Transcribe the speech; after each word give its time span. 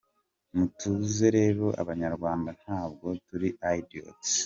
Mutuze 0.55 1.25
rero 1.37 1.65
abanyarwanda 1.81 2.49
ntabwo 2.61 3.05
turi 3.27 3.49
idiots. 3.77 4.31